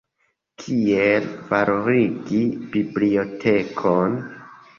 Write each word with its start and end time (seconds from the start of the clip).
Kiel 0.61 1.27
valorigi 1.51 2.41
bibliotekon. 2.73 4.19